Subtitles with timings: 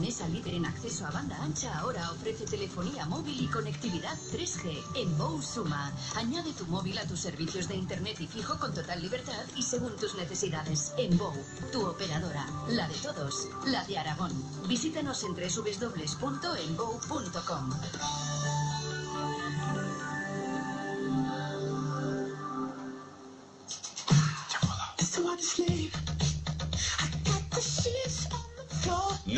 [0.00, 5.18] Aragonesa líder en acceso a banda ancha ahora ofrece telefonía móvil y conectividad 3G en
[5.18, 5.92] Bow Suma.
[6.16, 9.94] Añade tu móvil a tus servicios de internet y fijo con total libertad y según
[9.96, 10.94] tus necesidades.
[10.96, 11.34] En Bow,
[11.70, 14.32] tu operadora, la de todos, la de Aragón.
[14.66, 16.20] Visítanos en www.enbow.com.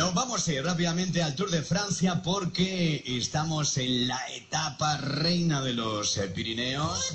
[0.03, 5.63] Nos vamos a ir rápidamente al Tour de Francia porque estamos en la etapa reina
[5.63, 7.15] de los eh, Pirineos.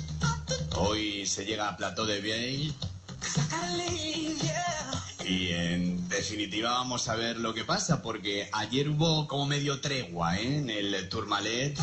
[0.74, 2.72] Hoy se llega a Plateau de Vieille.
[5.22, 10.38] Y en definitiva vamos a ver lo que pasa, porque ayer hubo como medio tregua
[10.38, 10.56] ¿eh?
[10.56, 11.78] en el Tourmalet.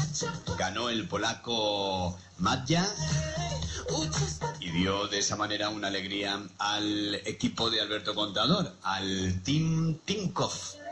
[0.58, 2.84] Ganó el polaco Matja
[4.60, 10.85] y dio de esa manera una alegría al equipo de Alberto Contador, al Team Tinkoff.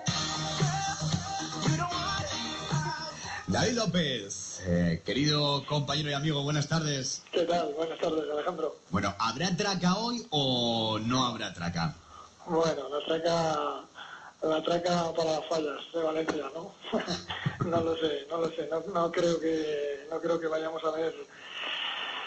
[3.54, 7.22] David López, eh, querido compañero y amigo, buenas tardes.
[7.32, 7.72] ¿Qué tal?
[7.76, 8.78] Buenas tardes, Alejandro.
[8.90, 11.94] Bueno, ¿habrá traca hoy o no habrá traca?
[12.48, 13.84] Bueno, la traca,
[14.42, 16.74] la traca para las fallas de Valencia, ¿no?
[17.70, 18.68] no lo sé, no lo sé.
[18.72, 21.14] No, no, creo que, no creo que vayamos a ver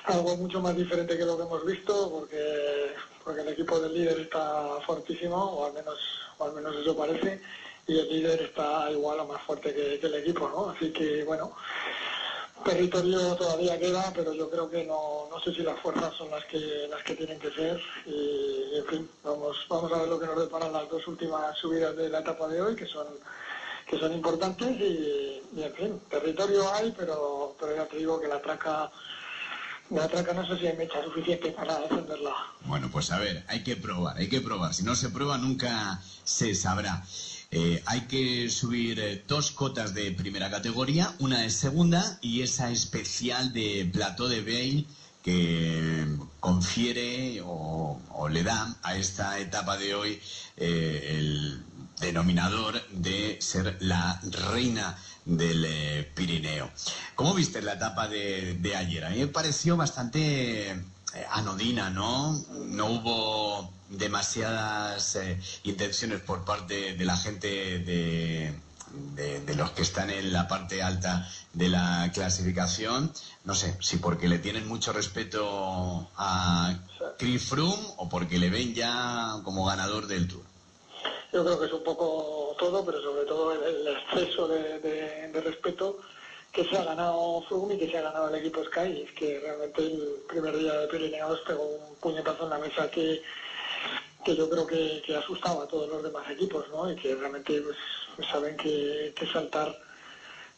[0.05, 4.21] algo mucho más diferente que lo que hemos visto, porque, porque el equipo del líder
[4.21, 5.99] está fortísimo, o al menos,
[6.39, 7.43] o al menos eso parece
[7.87, 10.71] y el líder está igual o más fuerte que, el equipo, ¿no?
[10.71, 11.53] Así que, bueno,
[12.65, 16.45] territorio todavía queda, pero yo creo que no, no sé si las fuerzas son las
[16.47, 20.27] que las que tienen que ser y, en fin, vamos vamos a ver lo que
[20.27, 23.07] nos deparan las dos últimas subidas de la etapa de hoy, que son
[23.89, 28.43] que son importantes y, en fin, territorio hay, pero, pero ya te digo que la
[28.43, 28.91] traca
[29.91, 32.35] la traca no sé si hay mecha suficiente para defenderla.
[32.65, 34.75] Bueno, pues a ver, hay que probar, hay que probar.
[34.75, 37.05] Si no se prueba, nunca se sabrá.
[37.51, 42.71] Eh, hay que subir eh, dos cotas de primera categoría, una de segunda y esa
[42.71, 44.85] especial de Plateau de Bale
[45.23, 46.07] que
[46.41, 50.21] confiere o, le da a esta etapa de hoy
[50.57, 51.63] eh, el
[52.01, 54.21] denominador de ser la
[54.53, 56.71] reina del Pirineo.
[57.15, 59.05] ¿Cómo viste la etapa de, de ayer?
[59.05, 60.77] A mí me pareció bastante
[61.31, 62.33] anodina, ¿no?
[62.67, 68.53] No hubo demasiadas eh, intenciones por parte de la gente de,
[69.15, 73.13] de, los que están en la parte alta de la clasificación.
[73.45, 76.75] No sé, si porque le tienen mucho respeto a
[77.19, 80.43] Chris Froome o porque le ven ya como ganador del Tour.
[81.33, 85.99] Yo creo que es un poco todo, pero sobre todo el, exceso de, de, respeto
[86.53, 89.03] que se ha ganado Froome y que se ha ganado el equipo Sky.
[89.03, 93.23] Es que realmente el primer día de Pirineos pegó un puñetazo en la mesa que
[94.27, 96.91] que yo creo que, que, asustaba a todos los demás equipos, ¿no?
[96.91, 99.73] Y que realmente pues, saben que, saltar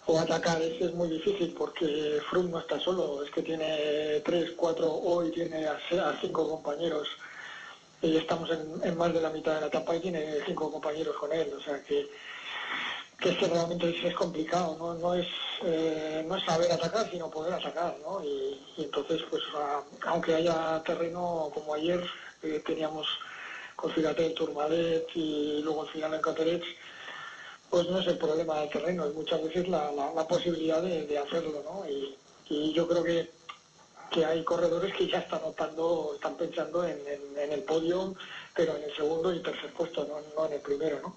[0.07, 4.91] o atacar es, muy difícil porque Froome no está solo, es que tiene tres, cuatro,
[4.91, 5.79] hoy tiene a,
[6.19, 7.09] cinco compañeros
[8.01, 11.31] y estamos en, más de la mitad de la etapa y tiene cinco compañeros con
[11.31, 12.09] él, o sea que,
[13.21, 14.95] que es que realmente es, complicado, ¿no?
[14.95, 15.29] No es,
[15.63, 18.25] eh, no es saber atacar, sino poder atacar, ¿no?
[18.25, 19.43] Y, entonces, pues
[20.07, 22.03] aunque haya terreno como ayer,
[22.43, 23.07] eh, teníamos
[23.79, 26.67] con fíjate el Turmalet y luego al final en Caterets,
[27.71, 31.63] pues no es el problema del terreno, es muchas veces la, la, posibilidad de, hacerlo,
[31.65, 31.89] ¿no?
[31.89, 33.31] Y, yo creo que,
[34.11, 36.99] que, hay corredores que ya están optando, están pensando en,
[37.37, 38.15] el podio,
[38.57, 41.17] pero en el segundo y tercer puesto, no, en el primero, ¿no?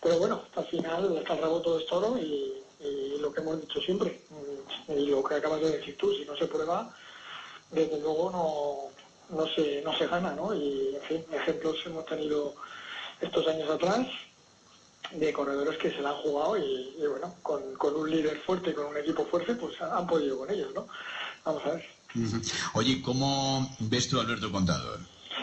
[0.00, 2.58] Pero bueno, al final hasta el rabo todo es toro y,
[3.20, 4.22] lo que hemos dicho siempre,
[4.88, 6.92] y lo que acabas de decir tú, si no se prueba,
[7.70, 9.01] desde luego no,
[9.32, 10.54] no se, no se gana, ¿no?
[10.54, 12.54] Y, en fin, ejemplos hemos tenido
[13.20, 14.06] estos años atrás
[15.12, 18.96] de corredores que se la han jugado y, bueno, con, un líder fuerte, con un
[18.96, 20.86] equipo fuerte, pues han podido con ellos, ¿no?
[21.44, 21.84] Vamos a ver.
[22.74, 25.00] Oye, ¿cómo ves tú Alberto Contador?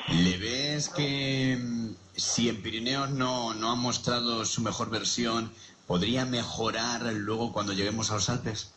[0.10, 5.52] ¿Le ves que mm, si en Pirineos no, no ha mostrado su mejor versión,
[5.88, 8.72] podría mejorar luego cuando lleguemos a los Alpes?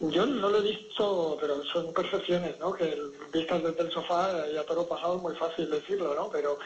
[0.00, 2.72] Yo no lo he visto, pero son percepciones, ¿no?
[2.72, 2.98] Que
[3.32, 6.28] vistas desde el sofá ya todo pasado es muy fácil decirlo, ¿no?
[6.30, 6.58] Pero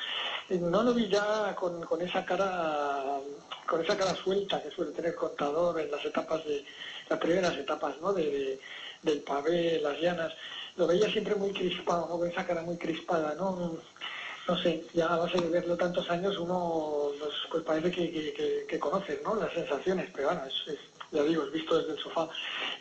[0.48, 3.20] no lo vi ya con, con esa cara
[3.66, 6.64] con esa cara suelta que suele tener contador en las etapas de
[7.08, 8.12] las primeras etapas, ¿no?
[8.14, 8.58] De,
[9.02, 10.32] del pavé, las llanas.
[10.76, 12.18] Lo veía siempre muy crispado, ¿no?
[12.18, 13.76] Con esa cara muy crispada, ¿no?
[14.48, 18.64] No sé, ya a base de verlo tantos años uno pues, pues parece que, que,
[18.66, 19.34] que, conoce, ¿no?
[19.34, 20.78] Las sensaciones, pero bueno, es
[21.10, 22.28] ya digo, es visto desde el sofá.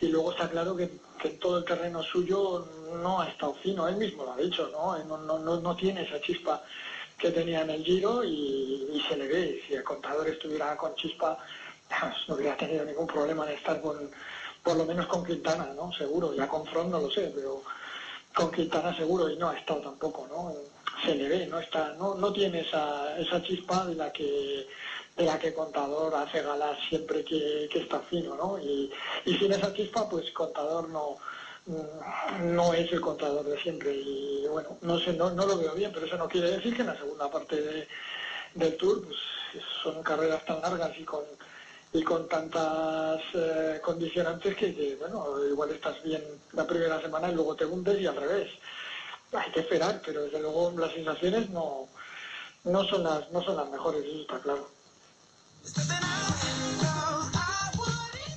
[0.00, 0.90] Y luego está claro que,
[1.24, 2.66] en todo el terreno suyo
[3.02, 4.96] no ha estado fino, él mismo lo ha dicho, ¿no?
[5.04, 6.62] No, no, no, tiene esa chispa
[7.18, 9.62] que tenía en el giro y, se le ve.
[9.66, 11.38] Si el contador estuviera con chispa,
[11.88, 14.10] pues, no hubiera tenido ningún problema en estar con,
[14.62, 15.92] por lo menos con Quintana, ¿no?
[15.92, 17.62] Seguro, ya con Front no lo sé, pero
[18.34, 20.54] con Quintana seguro y no ha estado tampoco, ¿no?
[21.04, 24.66] Se le ve, no está, no, no tiene esa, esa chispa de la que
[25.18, 28.58] de la que Contador hace gala siempre que, está fino, ¿no?
[28.58, 28.90] Y,
[29.24, 31.16] sin esa chispa, pues Contador no,
[32.44, 33.94] no es el contador de siempre.
[33.94, 36.82] Y bueno, no sé, no, no lo veo bien, pero eso no quiere decir que
[36.82, 37.88] en la segunda parte
[38.54, 39.18] del Tour, pues
[39.82, 41.24] son carreras tan largas y con
[41.92, 46.22] y con tantas eh, condicionantes que, bueno, igual estás bien
[46.52, 48.50] la primera semana y luego te hundes y al revés.
[49.32, 51.88] Hay que esperar, pero desde luego las sensaciones no,
[52.64, 54.77] no son las no son las mejores, eso está claro.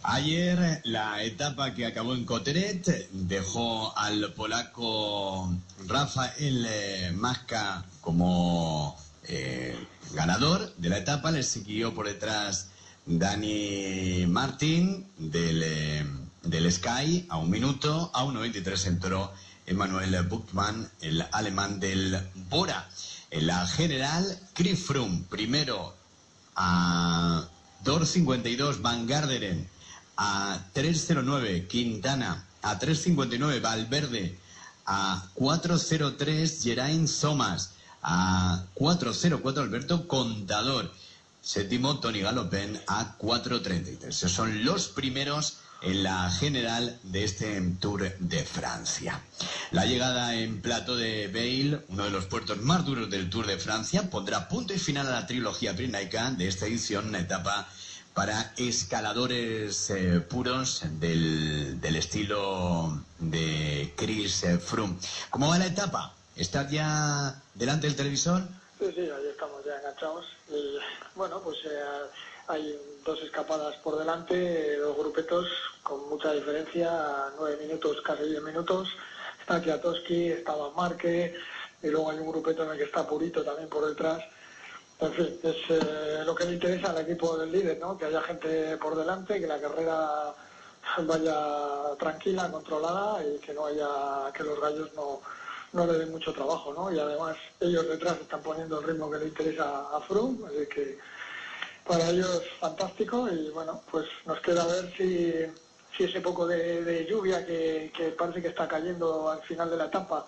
[0.04, 5.50] Ayer la etapa que acabó en Coteret dejó al polaco
[5.88, 9.76] Rafael eh, Masca como eh,
[10.14, 11.32] ganador de la etapa.
[11.32, 12.72] Le siguió por detrás
[13.06, 16.06] Dani Martín del, eh,
[16.44, 18.12] del Sky a un minuto.
[18.14, 19.32] A 1.23 entró
[19.66, 22.20] Emanuel Buchmann, el alemán del
[22.50, 22.90] Bora.
[23.32, 26.01] La general, Chris Froome, primero
[26.56, 27.48] a
[27.84, 29.68] 2.52 Van Garderen,
[30.18, 34.38] a 3.09 Quintana, a 3.59 Valverde,
[34.86, 40.92] a 4.03 Geraint Somas, a 4.04 Alberto Contador,
[41.42, 44.08] séptimo Tony Galopen a 4.33.
[44.08, 49.22] Esos son los primeros en la general de este Tour de Francia.
[49.72, 53.58] La llegada en plato de Bale, uno de los puertos más duros del Tour de
[53.58, 57.68] Francia, pondrá punto y final a la trilogía Pirenaica de esta edición, una etapa
[58.14, 64.98] para escaladores eh, puros del, estilo de Chris Froome.
[65.30, 66.14] ¿Cómo va la etapa?
[66.36, 68.44] ¿Estás ya delante del televisor?
[68.80, 70.26] Sí, sí, ahí estamos ya enganchados.
[70.50, 70.78] Y
[71.16, 71.80] bueno, pues eh,
[72.48, 72.76] hay
[73.06, 75.48] dos escapadas por delante, dos grupetos
[75.84, 78.90] con mucha diferencia, nueve minutos, casi diez minutos.
[79.40, 81.36] Está Kiatowski, estaba Marque,
[81.82, 84.24] y luego hay un grupeto en el que está Purito también por detrás.
[85.00, 87.98] En fin, es eh, lo que le interesa al equipo del líder, ¿no?
[87.98, 90.36] Que haya gente por delante, que la carrera
[91.00, 95.22] vaya tranquila, controlada y que no haya, que los gallos no,
[95.74, 96.92] no le den mucho trabajo, ¿no?
[96.92, 101.00] Y además ellos detrás están poniendo el ritmo que le interesa a Froome, así que
[101.86, 108.16] para ellos fantástico y bueno, pues nos queda ver si, ese poco de, lluvia que,
[108.18, 110.26] parece que está cayendo al final de la etapa,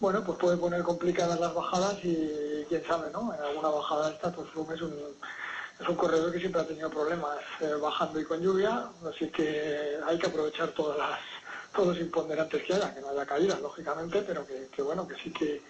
[0.00, 3.32] bueno, pues puede poner complicadas las bajadas y quién sabe, ¿no?
[3.32, 4.94] En alguna bajada esta, pues es un,
[5.80, 9.96] es un corredor que siempre ha tenido problemas eh, bajando y con lluvia, así que
[10.04, 11.20] hay que aprovechar todas las,
[11.74, 15.32] todos los imponderantes que haya, que no haya caídas, lógicamente, pero que, bueno, que sí
[15.32, 15.62] que,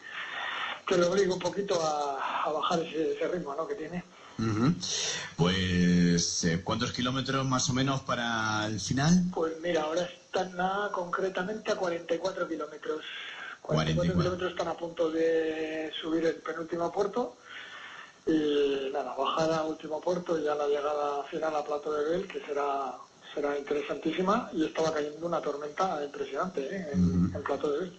[0.87, 3.69] que le obliga un poquito a, bajar ese, ese ritmo ¿no?
[3.69, 4.03] que tiene.
[5.37, 9.25] Pues, eh, ¿cuántos kilómetros más o menos para el final?
[9.33, 13.05] Pues mira, ahora están nada concretamente a 44 kilómetros.
[13.63, 17.37] 44, kilómetros están a punto de subir el penúltimo puerto
[18.27, 22.27] y nada, bajada a último puerto y ya la llegada final a Plato de Bel,
[22.27, 22.95] que será
[23.35, 26.91] será interesantísima y estaba cayendo una tormenta impresionante ¿eh?
[26.93, 27.93] en, el Plato de Bel.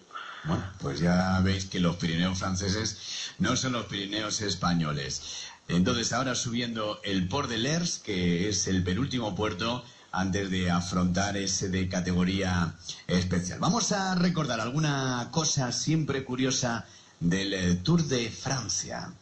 [0.44, 5.22] Bueno, pues ya veis que los Pirineos franceses no son los Pirineos españoles.
[5.68, 11.36] Entonces, ahora subiendo el Port de Lers, que es el penúltimo puerto antes de afrontar
[11.36, 12.74] ese de categoría
[13.06, 13.58] especial.
[13.58, 16.86] Vamos a recordar alguna cosa siempre curiosa
[17.20, 19.12] del eh, Tour de Francia.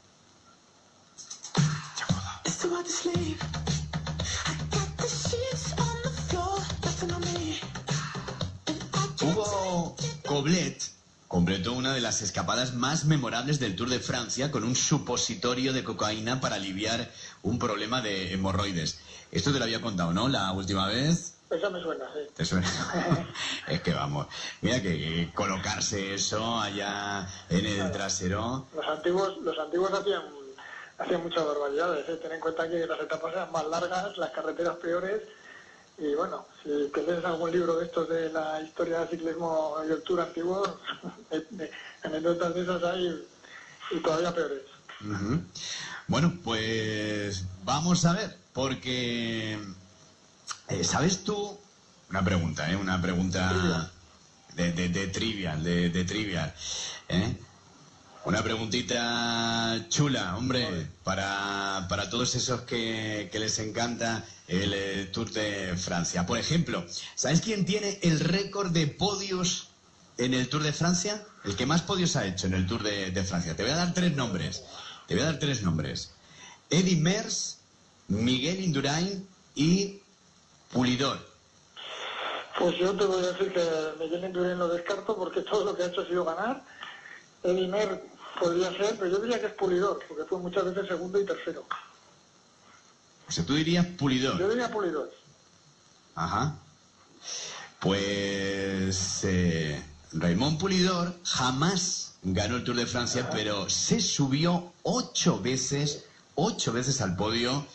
[9.21, 9.97] Hugo
[10.27, 10.83] Coblet
[11.33, 15.83] completó una de las escapadas más memorables del Tour de Francia con un supositorio de
[15.83, 17.11] cocaína para aliviar
[17.43, 19.01] un problema de hemorroides.
[19.31, 20.29] Esto te lo había contado, ¿no?
[20.29, 21.37] La última vez.
[21.49, 22.21] Eso me suena, sí.
[22.37, 22.69] ¿Te suena?
[23.67, 24.27] es que vamos.
[24.61, 28.67] Mira que, colocarse eso allá en el trasero.
[28.77, 30.25] Los antiguos, los antiguos hacían,
[30.99, 32.11] hacían muchas barbaridades.
[32.11, 32.17] ¿eh?
[32.21, 35.23] Ten en cuenta que las etapas eran más largas, las carreteras peores
[36.03, 39.93] y bueno, si te lees algún libro de estos de la historia del ciclismo y
[39.93, 40.79] el tour antiguo,
[42.03, 43.27] anécdotas de esas hay
[43.93, 44.63] y todavía peores.
[46.09, 49.59] Bueno, pues vamos a ver, porque
[50.69, 51.59] eh, ¿sabes tú?
[52.11, 52.77] Una pregunta, ¿eh?
[52.77, 53.91] Una pregunta
[54.55, 56.53] de, de, de trivial, de, de trivial,
[57.09, 57.37] ¿eh?
[58.25, 65.33] Una preguntita chula, hombre, para, para todos esos que, que les encanta el, eh, Tour
[65.33, 66.25] de Francia.
[66.25, 66.85] Por ejemplo,
[67.17, 69.71] ¿sabes quién tiene el récord de podios
[70.19, 71.25] en el Tour de Francia?
[71.43, 73.57] El que más podios ha hecho en el Tour de, Francia.
[73.57, 74.63] Te voy a dar tres nombres.
[75.09, 76.13] Te voy a dar tres nombres.
[76.71, 77.59] Eddy Mers,
[78.07, 79.27] Miguel Indurain
[79.57, 79.99] y
[80.71, 81.19] Pulidor.
[82.57, 83.65] Pues yo te voy a decir que
[83.99, 86.63] Miguel Indurain lo descarto porque todo lo que ha hecho ha sido ganar.
[87.43, 91.21] Eddy Merckx podría ser, pero yo diría que es Pulidor, porque fue muchas veces segundo
[91.21, 91.65] y tercero.
[93.29, 94.39] O sea, tú dirías Pulidor.
[94.39, 95.11] Yo diría Pulidor.
[96.15, 96.57] Ajá.
[97.81, 106.05] Pues eh, Raymond Pulidor jamás ganó el Tour de Francia, pero se subió ocho veces,
[106.35, 107.67] ocho veces al podio.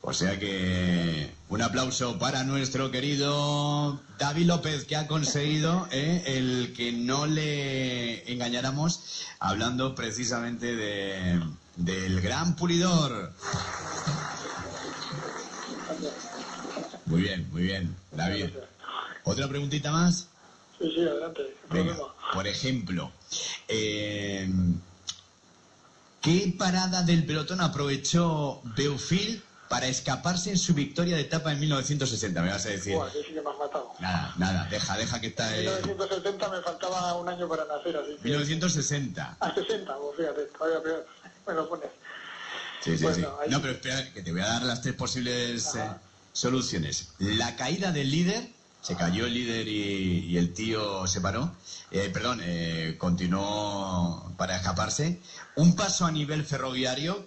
[0.00, 6.72] O sea que un aplauso para nuestro querido David López que ha conseguido eh, el
[6.74, 11.40] que no le engañáramos hablando precisamente de,
[11.76, 13.32] del gran pulidor.
[17.06, 18.50] Muy bien, muy bien, David.
[19.24, 20.28] ¿Otra preguntita más?
[20.78, 21.54] Sí, sí, adelante.
[21.70, 21.96] Venga,
[22.32, 23.10] por ejemplo,
[23.66, 24.48] eh,
[26.20, 32.42] ¿qué parada del pelotón aprovechó Beufil para escaparse en su victoria de etapa en 1960?
[32.42, 32.96] Me vas a decir.
[33.00, 33.92] Aquí sí que me has matado.
[34.00, 37.96] Nada, nada, deja, deja que está En en 1970 me faltaba un año para nacer,
[37.96, 38.28] así que...
[38.28, 39.36] 1960.
[39.40, 41.06] A 60, pues fíjate, todavía peor.
[41.46, 41.88] Me lo pones.
[42.82, 43.24] Sí, sí, Bueno, sí.
[43.42, 45.90] ahí- No, pero espera, que te voy a dar las tres posibles eh,
[46.32, 47.08] soluciones.
[47.18, 48.48] La caída del líder,
[48.80, 51.52] se cayó el líder y, y el tío se paró.
[51.90, 55.20] Eh, perdón, eh, continuó para escaparse.
[55.56, 57.26] Un paso a nivel ferroviario,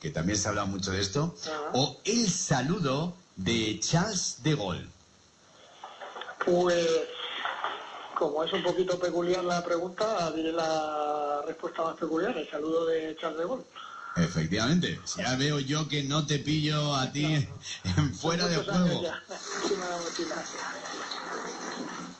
[0.00, 1.34] que también se habla mucho de esto.
[1.42, 1.70] Ajá.
[1.74, 4.86] O el saludo de Charles de Gaulle.
[6.44, 6.86] Pues,
[8.14, 13.16] como es un poquito peculiar la pregunta, diré la respuesta más peculiar, el saludo de
[13.20, 13.64] Charles de Gaulle.
[14.16, 17.48] Efectivamente, ya veo yo que no te pillo a ti
[17.84, 19.02] en fuera de juego.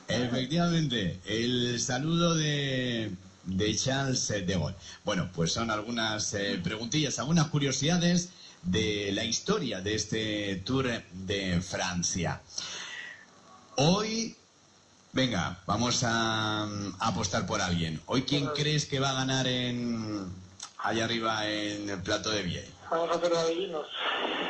[0.07, 3.11] Efectivamente, el saludo de,
[3.43, 4.75] de Charles de Gaulle.
[5.03, 8.29] Bueno, pues son algunas eh, preguntillas, algunas curiosidades
[8.63, 12.41] de la historia de este Tour de Francia.
[13.75, 14.35] Hoy,
[15.13, 18.01] venga, vamos a, a apostar por alguien.
[18.05, 20.31] Hoy, ¿quién crees que va a ganar en
[20.77, 22.69] allá arriba en el plato de Viey?
[22.89, 23.87] Vamos a hacer adivinos.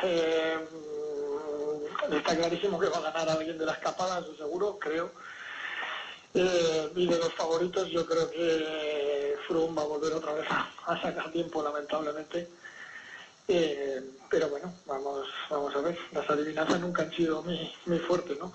[0.02, 0.58] Eh,
[2.10, 5.12] mm, está clarísimo que va a ganar alguien de la escapada, eso seguro, creo.
[6.34, 11.00] Eh, y de los favoritos yo creo que Froome va a volver otra vez a,
[11.00, 12.48] sacar tiempo, lamentablemente.
[13.48, 15.98] Eh, pero bueno, vamos, vamos a ver.
[16.12, 18.52] Las adivinanzas nunca han sido mi, mi fuerte, ¿no?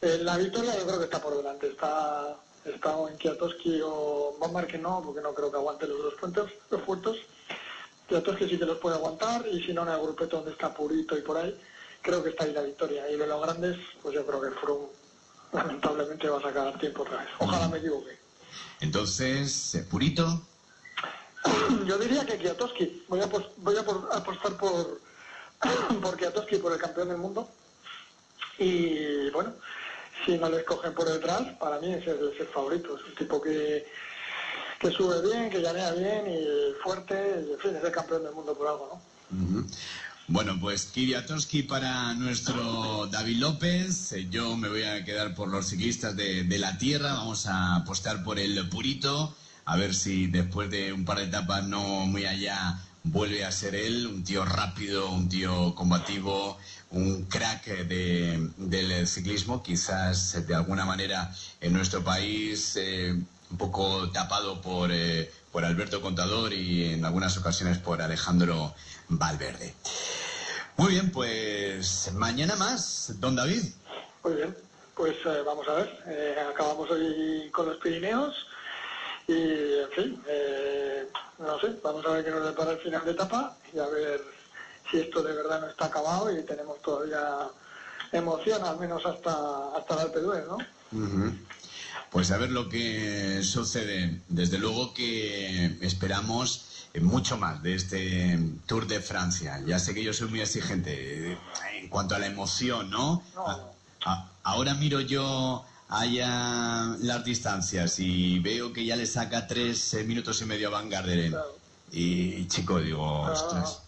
[0.00, 1.68] Eh, la victoria yo creo que está por delante.
[1.68, 6.02] Está, está o en Kwiatkowski o Van Marken no, porque no creo que aguante los
[6.02, 7.18] dos puentes, los puertos.
[8.08, 11.16] Kwiatkowski sí que los puede aguantar y si no en el grupeto donde está Purito
[11.16, 11.56] y por ahí,
[12.00, 13.08] creo que está ahí la victoria.
[13.08, 15.01] Y de los grandes, pues yo creo que Froome
[15.52, 17.28] lamentablemente va a sacar tiempo otra vez.
[17.38, 18.18] Ojalá me equivoque.
[18.80, 20.42] Entonces, eh, Purito,
[21.86, 23.04] Yo diría que Kwiatkowski.
[23.08, 25.00] Voy a, voy a por- apostar por,
[26.02, 27.48] por Kwiatkowski, por el campeón del mundo.
[28.58, 29.52] Y bueno,
[30.24, 32.96] si no le escogen por detrás, para mí es el, es el favorito.
[32.96, 33.84] Es un tipo que,
[34.78, 37.44] que sube bien, que llanea bien y fuerte.
[37.48, 39.66] Y en fin, es el campeón del mundo por algo, ¿no?
[40.28, 44.14] Bueno, pues Kiriatowski para nuestro David López.
[44.30, 47.14] Yo me voy a quedar por los ciclistas de, de la tierra.
[47.14, 49.34] Vamos a apostar por el Purito.
[49.64, 53.74] A ver si después de un par de etapas no muy allá vuelve a ser
[53.74, 54.06] él.
[54.06, 56.56] Un tío rápido, un tío combativo,
[56.90, 59.62] un crack de- del ciclismo.
[59.62, 63.20] Quizás de alguna manera en nuestro país eh,
[63.52, 68.74] un poco tapado por, eh, por Alberto Contador y en algunas ocasiones por Alejandro
[69.08, 69.74] Valverde.
[70.78, 73.62] Muy bien, pues mañana más, don David.
[74.24, 74.56] Muy bien,
[74.96, 76.02] pues eh, vamos a ver.
[76.06, 78.34] Eh, acabamos hoy con los Pirineos
[79.28, 79.34] y,
[79.80, 81.06] en fin, eh,
[81.38, 84.22] no sé, vamos a ver qué nos depara el final de etapa y a ver
[84.90, 87.48] si esto de verdad no está acabado y tenemos todavía
[88.12, 90.56] emoción, al menos hasta, hasta el Alpe ¿no?
[92.12, 94.20] Pues a ver lo que sucede.
[94.28, 99.60] Desde luego que esperamos eh, mucho más de este Tour de Francia.
[99.66, 101.38] Ya sé que yo soy muy exigente eh,
[101.80, 103.22] en cuanto a la emoción, ¿no?
[103.34, 103.72] No,
[104.04, 110.02] Ah, ahora miro yo allá las distancias y veo que ya le saca tres eh,
[110.04, 111.36] minutos y medio a Van Garderen.
[111.92, 113.82] Y chico, digo, ostras.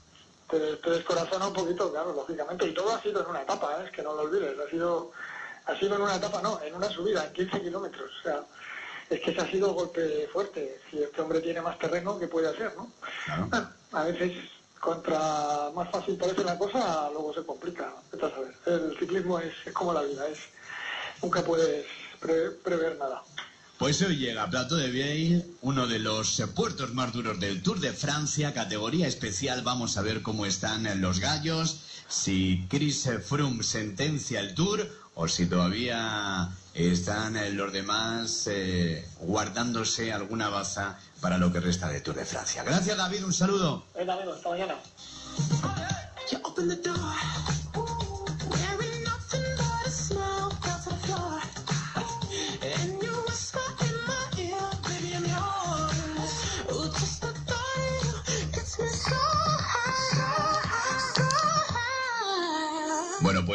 [0.48, 2.68] Te, te, descorazona un poquito, claro, lógicamente.
[2.68, 3.86] Y todo ha sido en una etapa, ¿eh?
[3.86, 4.56] es que no lo olvides.
[4.58, 5.10] Ha sido,
[5.66, 8.10] ha sido en una etapa, no, en una subida, en 15 kilómetros.
[8.20, 8.40] O sea,
[9.10, 10.80] es que ese ha sido golpe fuerte.
[10.90, 12.90] Si este hombre tiene más terreno, ¿qué puede hacer, no?
[13.92, 14.32] a veces
[14.80, 17.94] contra más fácil parece la cosa, luego se complica.
[18.66, 20.38] El ciclismo es, como la vida, es
[21.22, 21.86] nunca puedes
[22.20, 23.22] prever nada.
[23.78, 27.92] Pues hoy llega Plato de Vieille, uno de los puertos más duros del Tour de
[27.92, 29.62] Francia, categoría especial.
[29.62, 35.46] Vamos a ver cómo están los gallos, si Chris Froome sentencia el Tour o si
[35.46, 42.24] todavía están los demás eh, guardándose alguna baza para lo que resta de Tour de
[42.24, 42.64] Francia.
[42.64, 43.84] Gracias David, un saludo.
[43.94, 44.74] Venga, amigo, hasta mañana.